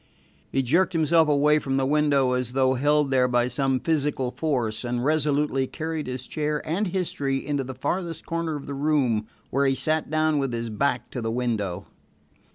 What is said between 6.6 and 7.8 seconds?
and history into the